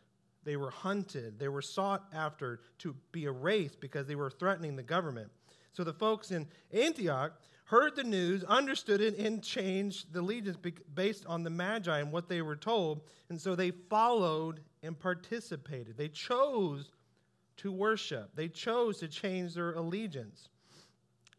[0.45, 1.38] They were hunted.
[1.38, 5.31] They were sought after to be erased because they were threatening the government.
[5.73, 7.33] So the folks in Antioch
[7.73, 10.59] heard the news, understood it, and changed the allegiance
[10.95, 13.01] based on the Magi and what they were told.
[13.31, 15.97] And so they followed and participated.
[15.97, 16.91] They chose
[17.57, 20.51] to worship, they chose to change their allegiance.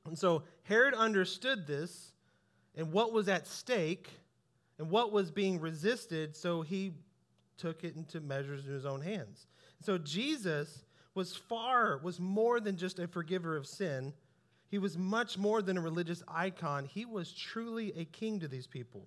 [0.08, 2.14] And so Herod understood this
[2.76, 4.10] and what was at stake
[4.80, 6.94] and what was being resisted, so he
[7.58, 9.46] took it into measures in his own hands.
[9.82, 14.14] So Jesus was far, was more than just a forgiver of sin
[14.74, 16.86] he was much more than a religious icon.
[16.86, 19.06] He was truly a king to these people.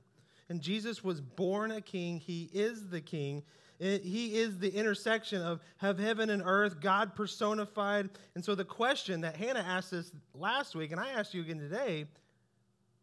[0.49, 2.21] And Jesus was born a king.
[2.21, 3.43] He is the king.
[3.81, 8.11] He is the intersection of, of heaven and earth, God personified.
[8.37, 11.59] And so the question that Hannah asked us last week, and I asked you again
[11.59, 12.05] today,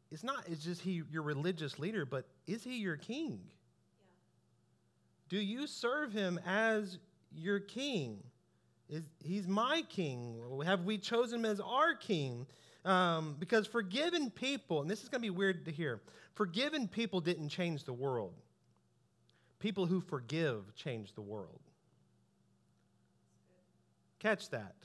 [0.09, 3.41] it's not, it's just he your religious leader, but is he your king?
[3.43, 4.07] Yeah.
[5.27, 6.97] Do you serve him as
[7.35, 8.23] your king?
[8.89, 10.41] Is, he's my king.
[10.65, 12.45] Have we chosen him as our king?
[12.85, 16.01] Um, because forgiven people, and this is going to be weird to hear,
[16.35, 18.33] forgiven people didn't change the world.
[19.59, 21.61] People who forgive change the world.
[24.19, 24.75] Catch that.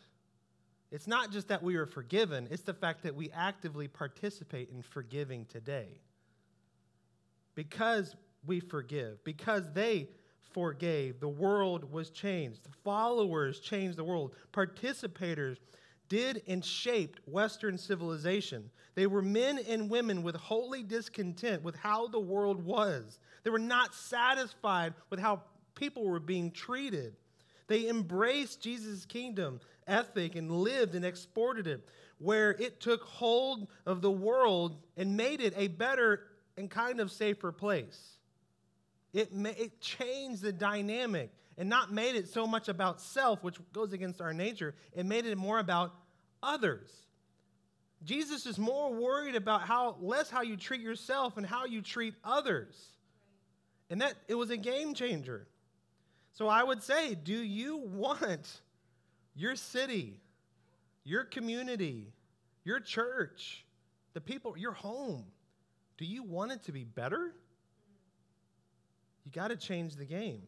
[0.91, 4.83] It's not just that we are forgiven, it's the fact that we actively participate in
[4.83, 6.01] forgiving today.
[7.55, 8.15] Because
[8.47, 10.09] we forgive, because they
[10.53, 11.21] forgave.
[11.21, 12.61] The world was changed.
[12.85, 14.35] Followers changed the world.
[14.53, 15.57] Participators
[16.09, 18.71] did and shaped Western civilization.
[18.95, 23.21] They were men and women with holy discontent with how the world was.
[23.45, 25.43] They were not satisfied with how
[25.75, 27.15] people were being treated.
[27.69, 31.89] They embraced Jesus' kingdom ethic and lived and exported it,
[32.19, 36.25] where it took hold of the world and made it a better
[36.57, 38.18] and kind of safer place.
[39.19, 43.93] It, it changed the dynamic and not made it so much about self, which goes
[43.93, 45.93] against our nature, it made it more about
[46.41, 46.89] others.
[48.05, 52.15] Jesus is more worried about how less how you treat yourself and how you treat
[52.23, 52.77] others.
[53.91, 55.49] And that it was a game changer.
[56.35, 58.61] So I would say, do you want
[59.35, 60.21] your city,
[61.03, 62.13] your community,
[62.63, 63.65] your church,
[64.15, 65.25] the people, your home,
[65.97, 67.33] do you want it to be better?
[69.29, 70.41] You got to change the game.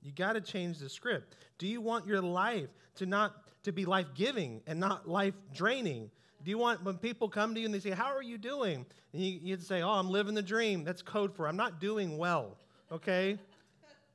[0.00, 1.36] You got to change the script.
[1.58, 6.10] Do you want your life to not to be life-giving and not life-draining?
[6.42, 8.86] Do you want when people come to you and they say, "How are you doing?"
[9.12, 12.16] and you, you'd say, "Oh, I'm living the dream." That's code for I'm not doing
[12.16, 12.56] well.
[12.90, 13.38] Okay.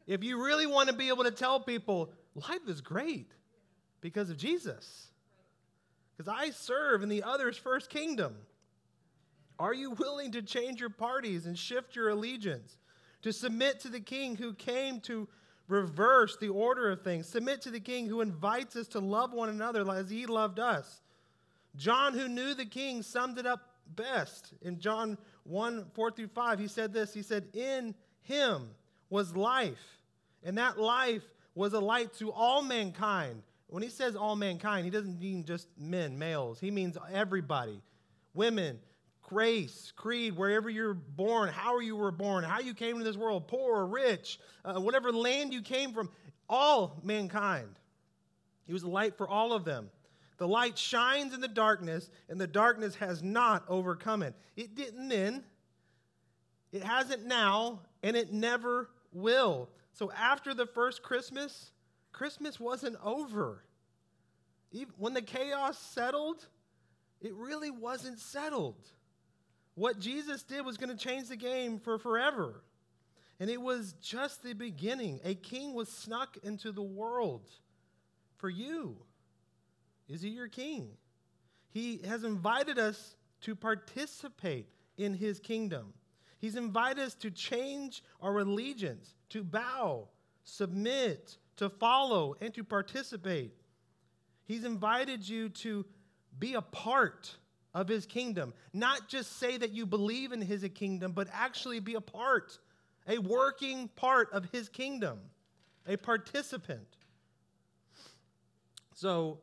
[0.08, 3.32] if you really want to be able to tell people life is great
[4.02, 5.10] because of Jesus,
[6.18, 8.36] because I serve in the other's first kingdom.
[9.60, 12.76] Are you willing to change your parties and shift your allegiance?
[13.24, 15.28] To submit to the king who came to
[15.68, 17.28] reverse the order of things.
[17.28, 21.02] Submit to the king who invites us to love one another as he loved us.
[21.76, 23.62] John, who knew the king, summed it up
[23.96, 24.54] best.
[24.62, 28.70] In John 1 4 through 5, he said this He said, In him
[29.10, 30.02] was life,
[30.44, 31.24] and that life
[31.56, 33.44] was a light to all mankind.
[33.68, 36.60] When he says all mankind, he doesn't mean just men, males.
[36.60, 37.82] He means everybody
[38.34, 38.80] women,
[39.30, 43.48] grace, creed, wherever you're born, how you were born, how you came to this world,
[43.48, 46.10] poor or rich, uh, whatever land you came from,
[46.50, 47.70] all mankind.
[48.66, 49.92] He was a light for all of them.
[50.38, 54.34] The light shines in the darkness, and the darkness has not overcome it.
[54.56, 55.44] It didn't then,
[56.72, 59.70] it hasn't now, and it never will.
[59.94, 61.72] So after the first Christmas,
[62.12, 63.64] Christmas wasn't over.
[64.72, 66.48] Even when the chaos settled,
[67.22, 68.88] it really wasn't settled.
[69.80, 72.62] What Jesus did was going to change the game for forever.
[73.40, 75.22] And it was just the beginning.
[75.24, 77.50] A king was snuck into the world
[78.36, 78.98] for you.
[80.10, 80.90] Is he your king?
[81.70, 84.68] He has invited us to participate
[84.98, 85.94] in his kingdom.
[86.40, 90.10] He's invited us to change our allegiance, to bow,
[90.44, 93.54] submit, to follow, and to participate.
[94.44, 95.86] He's invited you to
[96.38, 97.38] be a part
[97.74, 98.54] of his kingdom.
[98.74, 102.58] Not just say that you believe in his kingdom, but actually be a part,
[103.08, 105.20] a working part of his kingdom,
[105.88, 106.88] a participant.
[108.96, 109.40] So,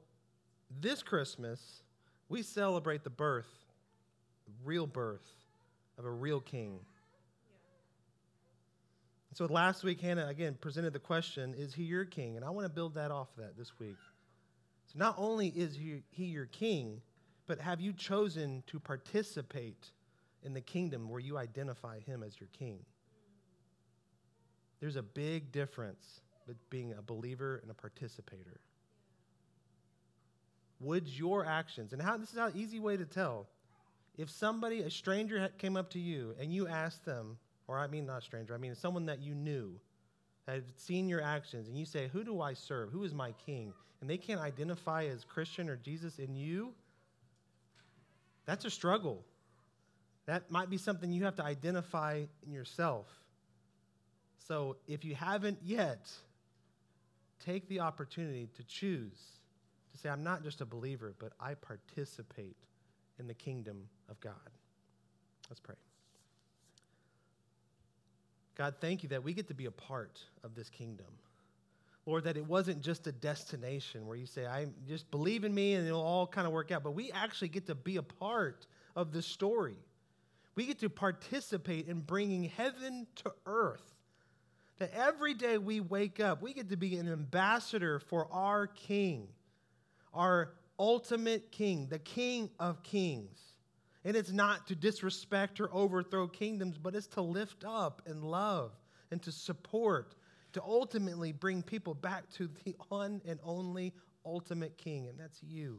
[0.80, 1.82] this Christmas,
[2.28, 3.48] we celebrate the birth,
[4.46, 5.26] the real birth
[5.98, 6.80] of a real king.
[9.36, 12.36] So last week, Hannah again presented the question Is he your king?
[12.36, 13.96] And I want to build that off of that this week.
[14.86, 17.02] So not only is he, he your king,
[17.46, 19.90] but have you chosen to participate
[20.42, 22.78] in the kingdom where you identify him as your king?
[24.80, 28.60] There's a big difference between being a believer and a participator.
[30.80, 33.48] Would your actions, and how this is an easy way to tell,
[34.18, 38.06] if somebody, a stranger came up to you and you asked them, or I mean
[38.06, 39.80] not stranger, I mean someone that you knew,
[40.46, 42.90] had seen your actions, and you say, Who do I serve?
[42.90, 43.72] Who is my king?
[44.00, 46.72] And they can't identify as Christian or Jesus in you,
[48.46, 49.24] that's a struggle.
[50.26, 53.06] That might be something you have to identify in yourself.
[54.48, 56.10] So if you haven't yet,
[57.44, 59.18] take the opportunity to choose
[59.92, 62.56] to say, I'm not just a believer, but I participate
[63.18, 64.34] in the kingdom of God.
[65.48, 65.76] Let's pray.
[68.56, 71.06] God, thank you that we get to be a part of this kingdom.
[72.06, 75.74] Lord, that it wasn't just a destination where you say, I just believe in me
[75.74, 78.66] and it'll all kind of work out, but we actually get to be a part
[78.94, 79.76] of the story.
[80.54, 83.82] We get to participate in bringing heaven to earth.
[84.78, 89.26] That every day we wake up, we get to be an ambassador for our King,
[90.14, 93.40] our ultimate King, the King of Kings.
[94.04, 98.70] And it's not to disrespect or overthrow kingdoms, but it's to lift up and love
[99.10, 100.14] and to support
[100.56, 103.92] to ultimately bring people back to the one and only
[104.24, 105.78] ultimate king, and that's you.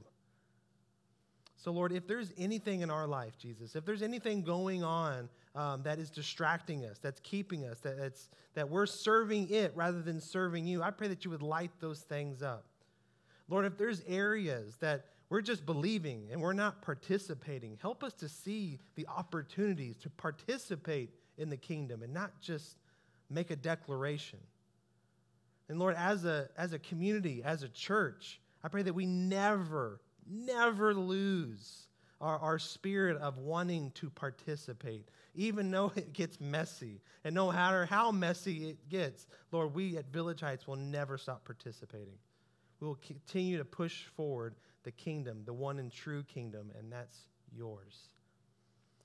[1.55, 5.81] So, Lord, if there's anything in our life, Jesus, if there's anything going on um,
[5.81, 10.21] that is distracting us, that's keeping us, that, that's, that we're serving it rather than
[10.21, 12.65] serving you, I pray that you would light those things up.
[13.49, 18.29] Lord, if there's areas that we're just believing and we're not participating, help us to
[18.29, 21.09] see the opportunities to participate
[21.39, 22.77] in the kingdom and not just
[23.31, 24.37] make a declaration.
[25.69, 30.01] And Lord, as a, as a community, as a church, I pray that we never,
[30.29, 31.87] never lose
[32.21, 37.01] our, our spirit of wanting to participate, even though it gets messy.
[37.23, 41.45] And no matter how messy it gets, Lord, we at Village Heights will never stop
[41.45, 42.17] participating.
[42.79, 47.17] We will continue to push forward the kingdom, the one and true kingdom, and that's
[47.51, 48.09] yours.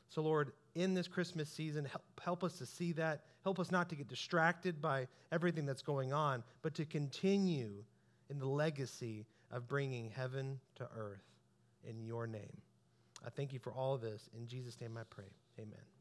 [0.09, 3.25] So, Lord, in this Christmas season, help, help us to see that.
[3.45, 7.85] Help us not to get distracted by everything that's going on, but to continue
[8.31, 11.25] in the legacy of bringing heaven to earth
[11.89, 12.57] in your name.
[13.25, 14.29] I thank you for all of this.
[14.37, 15.31] In Jesus' name I pray.
[15.59, 15.92] Amen.